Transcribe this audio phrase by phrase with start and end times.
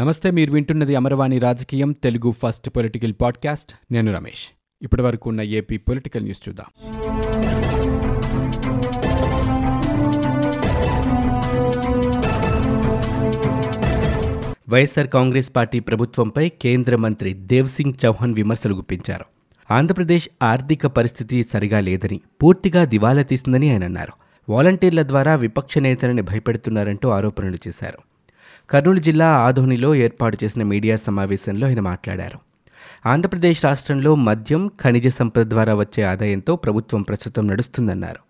[0.00, 3.72] నమస్తే మీరు వింటున్నది అమరవాణి రాజకీయం తెలుగు ఫస్ట్ పొలిటికల్ పాడ్కాస్ట్.
[3.92, 4.48] నేను రమేష్.
[4.82, 6.66] ఇప్పటి వరకు ఉన్న ఏపీ పొలిటికల్ న్యూస్ చూద్దాం.
[14.68, 19.24] వైఎస్సార్ కాంగ్రెస్ పార్టీ ప్రభుత్వంపై కేంద్ర మంత్రి దేవ్సింగ్ చౌహాన్ విమర్శలు గుప్పించారు.
[19.70, 24.12] ఆంధ్రప్రదేశ్ ఆర్థిక పరిస్థితి సరిగా లేదని పూర్తిగా దివాలా తీసిందని ఆయన అన్నారు.
[24.52, 28.09] వాలంటీర్ల ద్వారా విపక్ష నేతలని భయపెడుతున్నారంటూ ఆరోపణలు చేశారు.
[28.70, 32.38] కర్నూలు జిల్లా ఆధోనిలో ఏర్పాటు చేసిన మీడియా సమావేశంలో ఆయన మాట్లాడారు.
[33.06, 38.20] ఆంధ్రప్రదేశ్ రాష్ట్రంలో మద్యం ఖనిజ సంపద ద్వారా వచ్చే ఆదాయంతో ప్రభుత్వం ప్రస్తుతం నడుస్తుందన్నారు.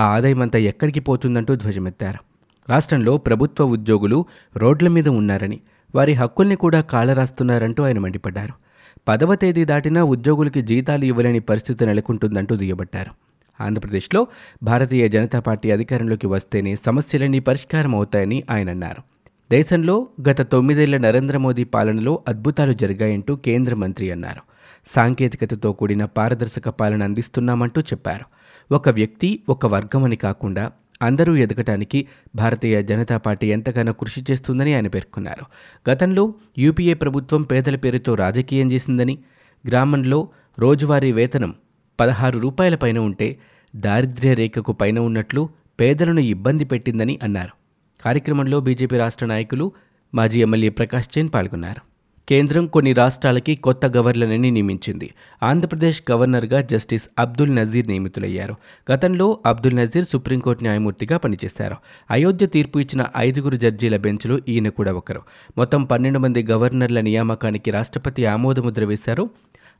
[0.00, 2.18] ఆ ఆదాయం అంతా ఎక్కడికి పోతుందంటూ ధ్వజమెత్తారు.
[2.70, 4.24] రాష్ట్రంలో ప్రభుత్వ ఉద్యోగులు
[4.56, 5.60] రోడ్ల మీద ఉన్నారని
[5.94, 8.52] వారి హక్కుల్ని కూడా కాళరాస్తున్నారంటూ ఆయన మండిపడ్డారు.
[9.08, 13.10] పదవ తేదీ దాటినా ఉద్యోగులకి జీతాలు ఇవ్వలేని పరిస్థితి నెలకొంటుందంటూ దుయ్యబట్టారు.
[13.62, 14.26] ఆంధ్రప్రదేశ్లో
[14.62, 19.13] భారతీయ జనతా పార్టీ అధికారంలోకి వస్తేనే సమస్యలన్నీ పరిష్కారం అవుతాయని ఆయన అన్నారు.
[19.54, 19.94] దేశంలో
[20.28, 24.42] గత తొమ్మిదేళ్ళ నరేంద్ర మోదీ పాలనలో అద్భుతాలు జరిగాయంటూ కేంద్ర మంత్రి అన్నారు.
[24.94, 28.26] సాంకేతికతతో కూడిన పారదర్శక పాలన అందిస్తున్నామంటూ చెప్పారు.
[28.74, 30.64] ఒక వ్యక్తి ఒక వర్గం అని కాకుండా
[31.02, 31.98] అందరూ ఎదగటానికి
[32.36, 35.44] భారతీయ జనతా పార్టీ ఎంతగానో కృషి చేస్తుందని ఆయన పేర్కొన్నారు.
[35.90, 36.24] గతంలో
[36.58, 39.18] యూపీఏ ప్రభుత్వం పేదల పేరుతో రాజకీయం చేసిందని
[39.64, 40.20] గ్రామంలో
[40.58, 41.52] రోజువారీ వేతనం
[42.00, 43.28] పదహారు రూపాయల పైన ఉంటే
[43.76, 45.42] దారిద్ర్య రేఖకు పైన ఉన్నట్లు
[45.80, 47.63] పేదలను ఇబ్బంది పెట్టిందని అన్నారు.
[48.04, 49.72] కార్యక్రమంలో బీజేపీ రాష్ట్ర నాయకులు
[50.14, 51.94] మాజీ ఎమ్మెల్యే ప్రకాష్ జైన్ పాల్గొన్నారు.
[52.28, 55.14] కేంద్రం కొన్ని రాష్ట్రాలకి కొత్త గవర్నర్ని నియమించింది.
[55.42, 58.54] ఆంధ్రప్రదేశ్ గవర్నర్గా జస్టిస్ అబ్దుల్ నజీర్ నియమితులయ్యారు.
[58.92, 61.76] గతంలో అబ్దుల్ నజీర్ సుప్రీంకోర్టు న్యాయమూర్తిగా పనిచేశారు.
[62.10, 65.22] అయోధ్య తీర్పు ఇచ్చిన ఐదుగురు జడ్జీల బెంచ్లో ఈయన కూడా ఒకరు.
[65.58, 69.30] మొత్తం పన్నెండు మంది గవర్నర్ల నియామకానికి రాష్ట్రపతి ఆమోదముద్ర వేశారు.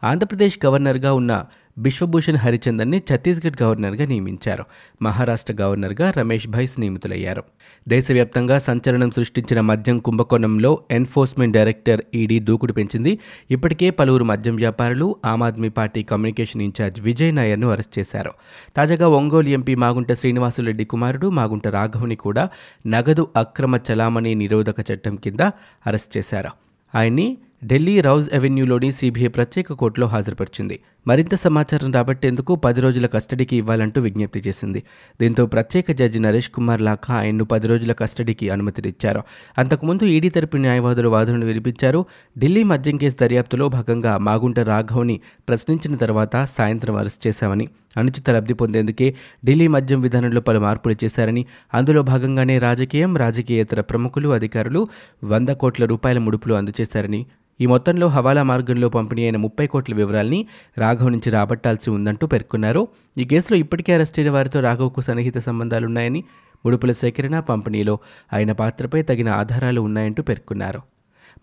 [0.05, 1.45] ఆంధ్రప్రదేశ్ గవర్నర్గా ఉన్న
[1.79, 4.65] బిశ్వభూషణ్ హరిచందన్ని ఛత్తీస్గఢ్ గవర్నర్గా నియమించారు.
[5.03, 7.45] మహారాష్ట్ర గవర్నర్గా రమేష్ భైస్ నియమితులయ్యారు
[7.89, 13.19] దేశవ్యాప్తంగా సంచలనం సృష్టించిన మద్యం కుంభకోణంలో ఎన్ఫోర్స్మెంట్ డైరెక్టర్ ఈడీ దూకుడు పెంచింది.
[13.51, 18.33] ఇప్పటికే పలువురు మద్యం వ్యాపారులు Aam Aadmi party communication incharge Vijay నాయర్ను arrest చేశారు.
[18.77, 22.49] తాజాగా ఒంగోలు ఎంపీ మాగుంట శ్రీనివాసులరెడ్డి కుమారుడు మాగుంట రాఘవ్ని కూడా
[22.87, 25.41] నగదు అక్రమ చలామణి నిరోధక చట్టం కింద
[25.87, 26.49] అరెస్ట్ చేశారు.
[26.95, 27.37] ఆయన్ని
[27.67, 30.77] ఢిల్లీ రౌజ్ అవెన్యూలోని సీబీఐ ప్రత్యేక కోర్టులో హాజరుపరిచింది.
[31.07, 34.83] మరింత సమాచారం రాబట్టేందుకు పది రోజుల కస్టడీకి ఇవ్వాలంటూ విజ్ఞప్తి చేసింది.
[35.21, 39.23] దీంతో ప్రత్యేక జడ్జి నరేష్ కుమార్ లాఖా ఆయన్ను పది రోజుల కస్టడీకి అనుమతినిచ్చారు.
[39.59, 42.05] అంతకుముందు ఈడీ తరపు న్యాయవాదులు వాదనను వినిపించారు.
[42.39, 49.15] ఢిల్లీ మద్యం కేసు దర్యాప్తులో భాగంగా మాగుంట రాఘవ్ని ప్రశ్నించిన తర్వాత సాయంత్రం అరెస్ట్ చేశామని అనుచిత లబ్ధి పొందేందుకే
[49.47, 54.89] ఢిల్లీ మద్యం విధానంలో పలు మార్పులు చేశారని అందులో భాగంగానే రాజకీయం రాజకీయేతర ప్రముఖులు అధికారులు
[55.25, 57.27] వంద కోట్ల రూపాయల ముడుపులు అందజేశారని
[57.61, 60.47] ఈ మొత్తంలో హవాలా మార్గంలో పంపిణీ అయిన ముప్పై కోట్ల వివరాల్ని
[60.79, 62.89] రాఘవ్ నుంచి రాబట్టాల్సి ఉందంటూ పేర్కొన్నారు.
[63.19, 66.25] ఈ కేసులో ఇప్పటికే అరెస్ట్ అయిన వారితో రాఘవ్కు సన్నిహిత సంబంధాలున్నాయని
[66.67, 67.99] ముడుపుల సేకరణ పంపిణీలో
[68.33, 70.81] ఆయన పాత్రపై తగిన ఆధారాలు ఉన్నాయంటూ పేర్కొన్నారు.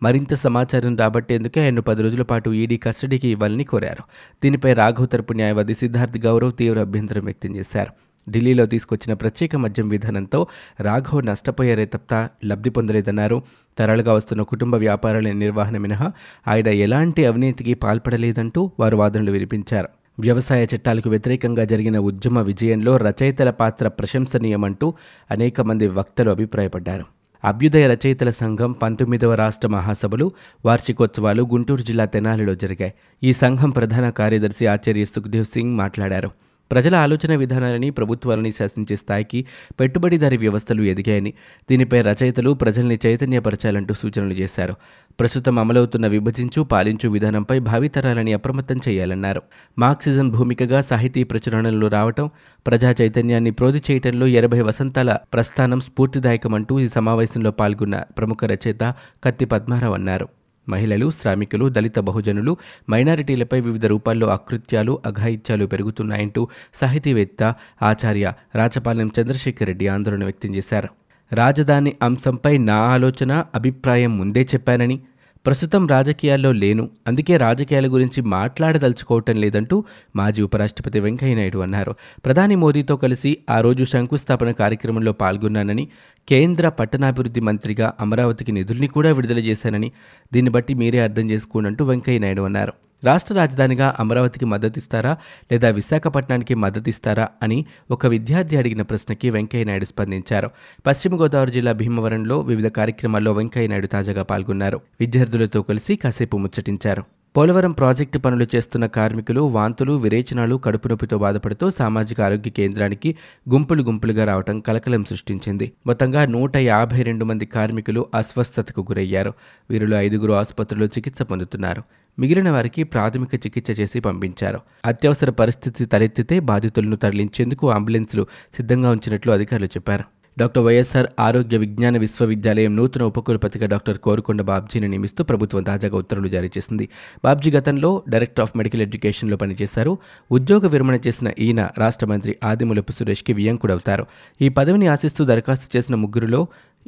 [0.04, 4.04] మరింత సమాచారం రాబట్టేందుకే ఆయన్ను పది రోజుల పాటు ఈడీ కస్టడీకి ఇవ్వాలని కోరారు.
[4.44, 8.11] దీనిపై రాఘవ్ తరపు న్యాయవాది సిద్ధార్థ్ గౌరవ్ తీవ్ర అభ్యంతరం వ్యక్తం చేశారు.
[8.30, 10.48] ఢిల్లీలో తీసుకొచ్చిన ప్రత్యేక మద్యం విధానంతో
[10.82, 13.42] రాఘవ్ నష్టపోయారే తప్ప లబ్ధి పొందలేదన్నారు.
[13.78, 16.12] తరలుగా వస్తున్న కుటుంబ వ్యాపారాల నిర్వహణ మినహా
[16.48, 19.90] ఆయన ఎలాంటి అవినీతికి పాల్పడలేదంటూ వారు వాదనలు వినిపించారు.
[20.20, 24.94] వ్యవసాయ చట్టాలకు వ్యతిరేకంగా జరిగిన ఉద్యమ విజయంలో రచయితల పాత్ర ప్రశంసనీయమంటూ
[25.32, 27.06] అనేక మంది వక్తలు అభిప్రాయపడ్డారు.
[27.46, 30.32] అభ్యుదయ రచయితల సంఘం పంతొమ్మిదవ రాష్ట్ర మహాసభలు
[30.66, 32.94] వార్షికోత్సవాలు గుంటూరు జిల్లా తెనాలిలో జరిగాయి.
[33.24, 36.32] ఈ సంఘం ప్రధాన కార్యదర్శి ఆచార్య సుఖ్దేవ్ సింగ్ మాట్లాడారు.
[36.72, 39.46] ప్రజల ఆలోచన విధానాలని ప్రభుత్వాలని శాసించే స్థాయికి
[39.80, 41.34] పెట్టుబడిదారీ వ్యవస్థలు ఎదిగాయని
[41.70, 44.74] దీనిపై రచయితలు ప్రజల్ని చైతన్యపరచాలంటూ సూచనలు చేశారు.
[45.20, 49.42] ప్రస్తుతం అమలవుతున్న విభజించు పాలించు విధానంపై భావితరాలని అప్రమత్తం చేయాలన్నారు.
[49.80, 52.30] మార్క్సిజం భూమికగా సాహితీ ప్రచురణలు రావటం
[52.68, 58.94] ప్రజా చైతన్యాన్ని ప్రోధి చేయటంలో ఎనభై వసంతాల ప్రస్థానం స్ఫూర్తిదాయకమంటూ ఈ సమావేశంలో పాల్గొన్న ప్రముఖ రచయిత
[59.24, 60.41] కత్తి పద్మారావు అన్నారు.
[60.72, 62.58] మహిళలు శ్రామికులు దళిత బహుజనులు
[62.90, 66.48] మైనారిటీలపై వివిధ రూపాల్లో అకృత్యాలు అఘాయిత్యాలు పెరుగుతున్నాయంటూ
[66.82, 70.90] సాహితీవేత్త ఆచార్య రాచపాలెం చంద్రశేఖర్ రెడ్డి ఆందోళన వ్యక్తం చేశారు.
[71.34, 75.00] రాజధాని అంశంపై నా ఆలోచన అభిప్రాయం ముందే చెప్పానని.
[75.46, 76.90] ప్రస్తుతం రాజకీయాల్లో లేను.
[77.08, 79.84] అందుకే రాజకీయాల గురించి మాట్లాడదలుచుకోవటం లేదంటూ
[80.16, 81.96] మాజీ ఉపరాష్ట్రపతి వెంకయ్యనాయుడు అన్నారు.
[82.26, 85.88] ప్రధాని మోదీతో కలిసి ఆ రోజు శంకుస్థాపన కార్యక్రమంలో పాల్గొన్నానని
[86.30, 89.92] కేంద్ర పట్టణాభివృద్ధి మంత్రిగా అమరావతికి నిధుల్ని కూడా విడుదల చేశానని
[90.34, 92.74] దీన్ని బట్టి మీరే అర్థం చేసుకోనంటూ వెంకయ్యనాయుడు అన్నారు.
[93.06, 95.18] రాష్ట్ర రాజధానిగా అమరావతికి మద్దతిస్తారా
[95.52, 100.50] లేదా విశాఖపట్నానికి మద్దతిస్తారా అని ఒక విద్యార్థి అడిగిన ప్రశ్నకి వెంకయ్యనాయుడు స్పందించారు.
[100.86, 104.82] పశ్చిమ గోదావరి జిల్లా భీమవరంలో వివిధ కార్యక్రమాల్లో వెంకయ్యనాయుడు తాజాగా పాల్గొన్నారు.
[105.00, 107.04] విద్యార్థులతో కలిసి కాసేపు ముచ్చటించారు.
[107.38, 113.16] పోలవరం ప్రాజెక్టు పనులు చేస్తున్న కార్మికులు వాంతులు విరేచనాలు కడుపు నొప్పితో బాధపడుతూ సామాజిక ఆరోగ్య కేంద్రానికి
[113.50, 115.72] గుంపులు గుంపులుగా రావడం కలకలం సృష్టించింది.
[115.88, 119.34] మొత్తంగా నూట యాభై రెండు మంది కార్మికులు అస్వస్థతకు గురయ్యారు.
[119.70, 121.84] వీరిలో ఐదుగురు ఆసుపత్రిలో చికిత్స పొందుతున్నారు.
[122.20, 124.60] మిగిలిన వారికి ప్రాథమిక చికిత్స చేసి పంపించారు.
[124.86, 130.21] అత్యవసర పరిస్థితి తలెత్తితే బాధితులను తరలించేందుకు అంబులెన్సులు సిద్ధంగా ఉంచినట్లు అధికారులు చెప్పారు.
[130.42, 136.50] డాక్టర్ వైఎస్ఆర్ ఆరోగ్య విజ్ఞాన విశ్వవిద్యాలయం నూతన ఉపకులపతిగా డాక్టర్ కోరుకొండ బాబ్జీని నియమిస్తూ ప్రభుత్వం తాజాగా ఉత్తర్వులు జారీ
[136.58, 136.86] చేసింది.
[137.26, 139.94] బాబ్జీ గతంలో డైరెక్టర్ ఆఫ్ మెడికల్ ఎడ్యుకేషన్లో పనిచేశారు.
[140.32, 144.06] ఉద్యోగ విరమణ చేసిన ఈయన రాష్ట్ర మంత్రి ఆదిమూలపు సురేష్కి వియంకుడవుతారు.
[144.42, 146.42] ఈ పదవిని ఆశిస్తూ దరఖాస్తు చేసిన ముగ్గురులో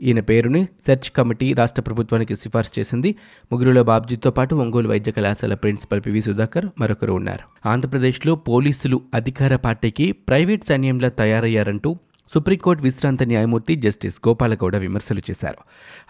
[0.08, 3.10] ఈయన పేరుని సెర్చ్ కమిటీ రాష్ట్ర ప్రభుత్వానికి సిఫార్సు చేసింది.
[3.52, 7.46] ముగ్గురులో బాబ్జీతో పాటు ఒంగోలు వైద్య కళాశాల ప్రిన్సిపల్ పివి సుధాకర్ మరొకరు ఉన్నారు.
[7.74, 11.92] ఆంధ్రప్రదేశ్లో పోలీసులు అధికార పార్టీకి ప్రైవేట్ సైన్యంలా తయారయ్యారంటూ
[12.34, 15.58] సుప్రీంకోర్టు విశ్రాంత న్యాయమూర్తి జస్టిస్ గోపాలగౌడ విమర్శలు చేశారు.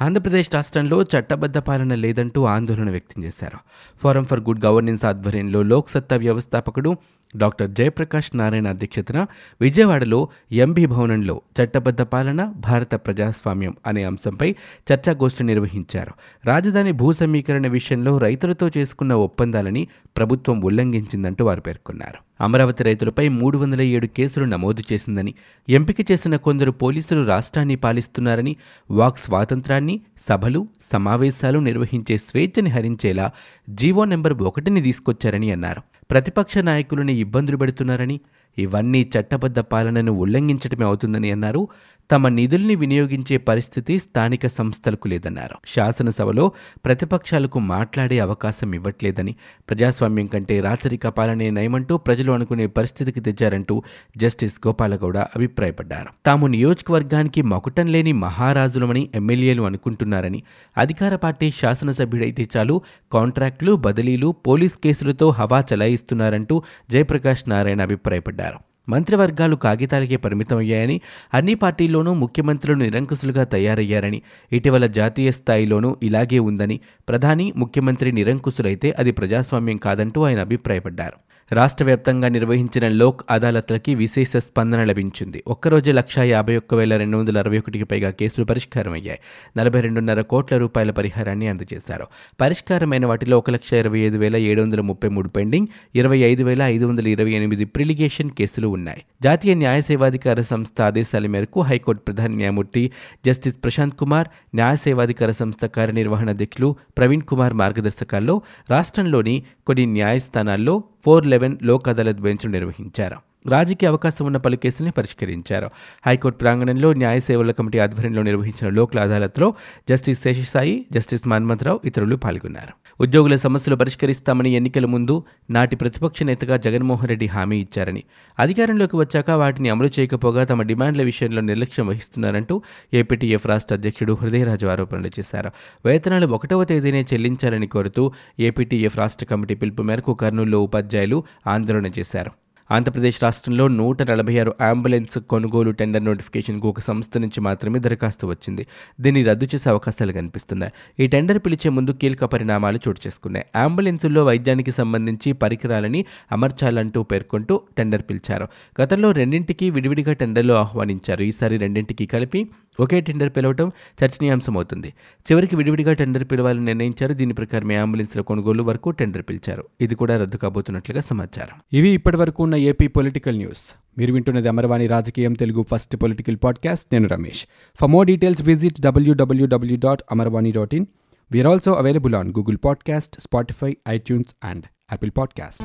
[0.04, 3.58] ఆంధ్రప్రదేశ్ రాష్ట్రంలో చట్టబద్ధ పాలన లేదంటూ ఆందోళన వ్యక్తం చేశారు.
[4.04, 6.96] ఫోరం ఫర్ గుడ్ గవర్నెన్స్ ఆధ్వర్యంలో లోక్సత్తా వ్యవస్థాపకుడు
[7.38, 9.26] డాక్టర్ జయప్రకాష్ నారాయణ అధ్యక్షతన
[9.62, 14.56] విజయవాడలో ఎంబీ భవనంలో చట్టబద్ధ పాలన భారత ప్రజాస్వామ్యం అనే అంశంపై
[14.94, 16.12] చర్చాగోష్ఠి నిర్వహించారు.
[16.46, 19.88] రాజధాని భూ సమీకరణ విషయంలో రైతులతో చేసుకున్న ఒప్పందాలని
[20.18, 22.44] ప్రభుత్వం ఉల్లంఘించిందంటూ వారు పేర్కొన్నారు.
[22.44, 25.34] అమరావతి రైతులపై మూడు వందల ఏడు కేసులు నమోదు చేసిందని
[25.70, 28.56] ఎంపిక చేసిన కొందరు పోలీసులు రాష్ట్రాన్ని పాలిస్తున్నారని
[28.92, 33.32] వాక్ స్వాతంత్రాన్ని సభలు సమావేశాలు నిర్వహించే స్వేచ్ఛని హరించేలా
[33.70, 35.82] జీవో నెంబర్ ఒకటిని తీసుకొచ్చారని అన్నారు.
[36.14, 38.18] ప్రతిపక్ష నాయకులని ఇబ్బందులు పెడుతున్నారని
[38.58, 41.68] ఇవన్నీ చట్టబద్ధ పాలనను ఉల్లంఘించడమే అవుతుందని అన్నారు.
[42.12, 45.56] తమ నిధుల్ని వినియోగించే పరిస్థితి స్థానిక సంస్థలకు లేదన్నారు.
[45.76, 46.52] శాసనసభలో
[46.86, 49.36] ప్రతిపక్షాలకు మాట్లాడే అవకాశం ఇవ్వట్లేదని
[49.70, 53.84] ప్రజాస్వామ్యం కంటే రాచరిక పాలనే నయమంటూ ప్రజలు అనుకునే పరిస్థితికి తెచ్చారంటూ
[54.18, 56.10] జస్టిస్ గోపాలగౌడ అభిప్రాయపడ్డారు.
[56.26, 60.44] తాము నియోజకవర్గానికి మకుటం లేని మహారాజులమని ఎమ్మెల్యేలు అనుకుంటున్నారని
[60.78, 68.43] అధికార పార్టీ శాసనసభ్యుడైతే చాలు కాంట్రాక్టులు బదిలీలు పోలీస్ కేసులతో హవా చలాయిస్తున్నారంటూ జయప్రకాష్ నారాయణ అభిప్రాయపడ్డారు.
[68.88, 71.02] మంత్రివర్గాలు కాగితాలకే పరిమితమయ్యాయని
[71.34, 74.22] అన్ని పార్టీల్లోనూ ముఖ్యమంత్రులు నిరంకుశులుగా తయారయ్యారని
[74.52, 81.18] ఇటీవల జాతీయ స్థాయిలోనూ ఇలాగే ఉందని ప్రధాని ముఖ్యమంత్రి నిరంకుశులైతే అది ప్రజాస్వామ్యం కాదంటూ ఆయన అభిప్రాయపడ్డారు.
[81.52, 85.44] రాష్ట్ర వ్యాప్తంగా నిర్వహించిన లోక్ అదాలత్లకి విశేష స్పందన లభించింది.
[85.48, 89.20] ఒక్కరోజే లక్షా యాభై ఒక్క వేల రెండు వందల అరవై ఒకటికి పైగా కేసులు పరిష్కారం అయ్యాయి
[89.58, 92.06] నలభై రెండున్నర కోట్ల రూపాయల పరిహారాన్ని అందజేశారు.
[92.42, 96.62] పరిష్కారమైన వాటిలో ఒక లక్ష ఇరవై ఐదు వేల ఏడు వందల ముప్పై మూడు పెండింగ్ ఇరవై ఐదు వేల
[96.62, 99.04] ఐదు వందల ఇరవై ఎనిమిది ప్రిలిగేషన్ కేసులు ఉన్నాయి.
[99.24, 102.92] జాతీయ న్యాయ సేవాధికార సంస్థ ఆదేశాల మేరకు హైకోర్టు ప్రధాన న్యాయమూర్తి
[103.26, 111.26] జస్టిస్ ప్రశాంత్ కుమార్ న్యాయ సేవాధికార సంస్థ కార్యనిర్వహణ అధ్యక్షులు ప్రవీణ్ కుమార్ మార్గదర్శకాల్లో రాష్ట్రంలోని కొన్ని న్యాయస్థానాల్లో ఫోర్
[111.26, 113.33] లెవెన్ లోక్ అదాలత్ బెంచ్లు నిర్వహించారు.
[113.48, 115.70] రాజకీయ అవకాశం ఉన్న పలు కేసుల్ని పరిష్కరించారు.
[116.08, 119.54] హైకోర్టు ప్రాంగణంలో న్యాయ సేవల కమిటీ ఆధ్వర్యంలో నిర్వహించిన లోక్ అదాలత్లో
[119.90, 122.74] జస్టిస్ శేషసాయి జస్టిస్ మన్మథరావు ఇతరులు పాల్గొన్నారు.
[123.02, 128.04] ఉద్యోగుల సమస్యలు పరిష్కరిస్తామని ఎన్నికల ముందు నాటి ప్రతిపక్ష నేతగా జగన్మోహన్ రెడ్డి హామీ ఇచ్చారని.
[128.40, 132.62] అధికారంలోకి వచ్చాక వాటిని అమలు చేయకపోగా తమ డిమాండ్ల విషయంలో నిర్లక్ష్యం వహిస్తున్నారంటూ
[132.94, 135.52] ఏపీటీఎఫ్ రాష్ట్ర అధ్యక్షుడు హృదయరాజు ఆరోపణలు చేశారు.
[135.86, 142.32] వేతనాలు ఒకటవ తేదీనే చెల్లించాలని కోరుతూ ఏపీటీఎఫ్ రాష్ట్ర కమిటీ పిలుపు మేరకు కర్నూలులో ఉపాధ్యాయులు ఆందోళన చేశారు.
[142.74, 148.68] ఆంధ్రప్రదేశ్ రాష్ట్రంలో నూట నలభై ఆరు అంబులెన్స్ కొనుగోలు టెండర్ నోటిఫికేషన్కు ఒక సంస్థ నుంచి మాత్రమే దరఖాస్తు వచ్చింది.
[149.02, 150.74] దీన్ని రద్దు చేసే అవకాశాలు కనిపిస్తున్నాయి.
[151.04, 153.46] ఈ టెండర్ పిలిచే ముందు కీలక పరిణామాలు చోటు చేసుకున్నాయి.
[153.56, 158.48] అంబులెన్సుల్లో వైద్యానికి సంబంధించి పరికరాలని అమర్చాలంటూ పేర్కొంటూ టెండర్ పిలిచారు.
[158.82, 161.24] గతంలో రెండింటికి విడివిడిగా టెండర్లు ఆహ్వానించారు.
[161.24, 162.50] ఈసారి రెండింటికి కలిపి
[162.80, 163.72] ఒకే టెండర్ పిలవటం
[164.04, 164.94] చర్చనీయాంశం అవుతుంది
[165.32, 167.14] చివరికి విడివిడిగా టెండర్ పిలవాలని నిర్ణయించారు.
[167.14, 169.64] దీని ప్రకారం అంబులెన్స్ల కొనుగోలు వరకు టెండర్ పిలిచారు.
[169.82, 171.60] ఇది కూడా రద్దు కాబోతున్నట్లుగా సమాచారం.
[171.74, 173.76] ఇవి ఇప్పటివరకు ఉన్న ఏపీ పొలిటికల్ న్యూస్.
[173.98, 176.86] మీరు వింటున్నది అమరవాణి రాజకీయం తెలుగు ఫస్ట్ పొలిటికల్ పాడ్కాస్ట్.
[176.94, 177.46] నేను Ramesh.
[177.82, 180.86] For more details visit W W W dot Amarvani dot in
[181.32, 185.64] we are also available on Google podcast Spotify iTunes and Apple podcast